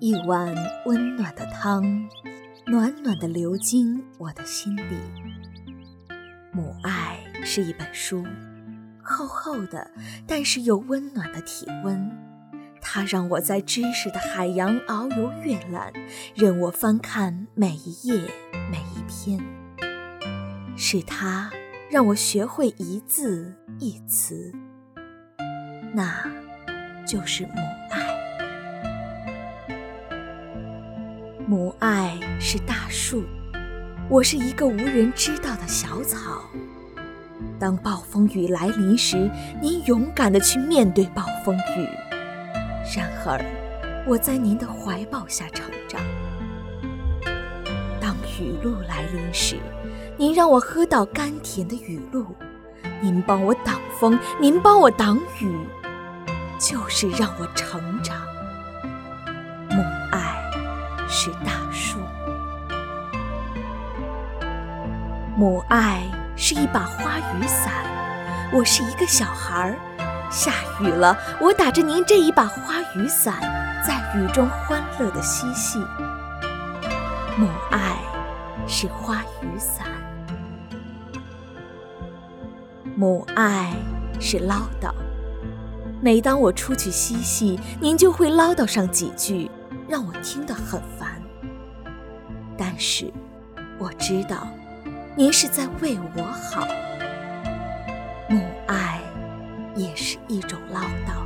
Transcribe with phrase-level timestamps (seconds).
[0.00, 2.08] 一碗温暖的汤，
[2.66, 4.96] 暖暖的流进我的心里。
[6.52, 8.24] 母爱是一本书，
[9.02, 9.90] 厚厚的，
[10.26, 12.10] 但是有温暖的体温。
[12.80, 15.92] 它让我在知识的海洋遨游阅览，
[16.34, 18.22] 任我翻看每一页
[18.70, 19.38] 每一篇。
[20.78, 21.50] 是它
[21.90, 24.50] 让我学会一字一词，
[25.92, 26.24] 那
[27.06, 27.52] 就是母
[27.90, 28.09] 爱。
[31.50, 33.24] 母爱是大树，
[34.08, 36.48] 我是一个无人知道的小草。
[37.58, 39.28] 当暴风雨来临时，
[39.60, 41.88] 您勇敢地去面对暴风雨。
[42.94, 43.44] 然而，
[44.06, 46.00] 我在您的怀抱下成长。
[48.00, 49.56] 当雨露来临时，
[50.16, 52.24] 您让我喝到甘甜的雨露。
[53.00, 55.52] 您帮我挡风，您帮我挡雨，
[56.60, 58.29] 就是让我成长。
[61.12, 61.98] 是大树，
[65.36, 66.04] 母爱
[66.36, 67.72] 是一把花雨伞。
[68.52, 69.74] 我是一个小孩儿，
[70.30, 73.40] 下雨了，我打着您这一把花雨伞，
[73.84, 75.80] 在雨中欢乐的嬉戏。
[77.36, 77.96] 母爱
[78.68, 79.88] 是花雨伞，
[82.94, 83.72] 母爱
[84.20, 84.94] 是唠叨。
[86.00, 89.50] 每当我出去嬉戏，您就会唠叨上几句。
[89.88, 90.80] 让我听得很，
[92.60, 93.10] 但是
[93.78, 94.46] 我知道，
[95.16, 96.68] 您是在为我好。
[98.28, 99.00] 母爱
[99.74, 101.24] 也是一种唠叨。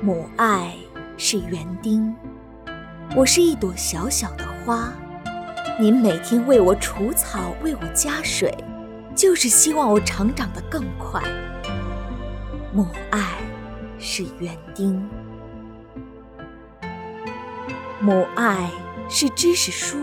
[0.00, 0.76] 母爱
[1.16, 2.14] 是园丁，
[3.16, 4.92] 我是一朵小小的花，
[5.80, 8.54] 您每天为我除草，为我加水，
[9.16, 11.20] 就是希望我成长得更快。
[12.72, 13.18] 母爱。
[14.00, 15.04] 是园丁，
[18.00, 18.70] 母爱
[19.08, 19.98] 是知识书，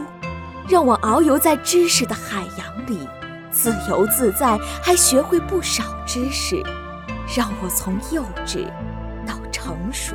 [0.67, 3.07] 让我遨游在知识的海洋里，
[3.51, 6.61] 自由自在，还学会不少知识，
[7.38, 8.67] 让我从幼稚
[9.25, 10.13] 到成熟。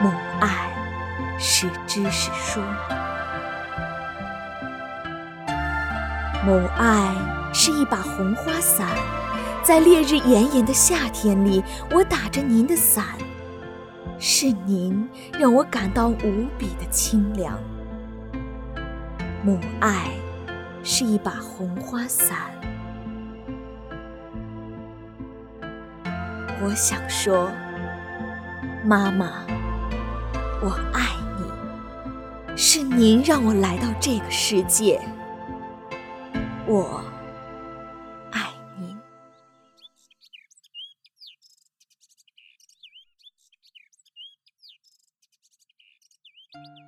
[0.00, 0.70] 母爱
[1.40, 2.60] 是知识书，
[6.44, 7.12] 母爱
[7.52, 8.86] 是一把红花伞。
[9.64, 13.04] 在烈日炎炎的夏天里，我打着您的伞，
[14.18, 17.58] 是您让我感到无比的清凉。
[19.42, 20.10] 母爱
[20.82, 22.36] 是一把红花伞，
[26.62, 27.50] 我想说，
[28.84, 29.44] 妈妈，
[30.62, 31.02] 我爱
[31.38, 35.00] 你，是您让我来到这个世界，
[36.66, 37.02] 我。
[46.64, 46.85] You.